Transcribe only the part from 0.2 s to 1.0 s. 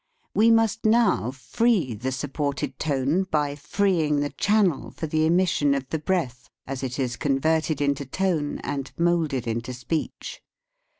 We must